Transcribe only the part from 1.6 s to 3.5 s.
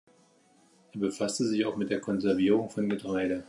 auch mit der Konservierung von Getreide.